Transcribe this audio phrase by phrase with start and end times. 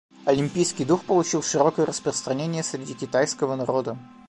[0.25, 3.99] Олимпийский дух получил широкое распространение среди китайского народа.